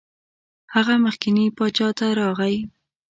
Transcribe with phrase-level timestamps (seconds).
[0.73, 2.57] هغه مخکني باچا ته راغی.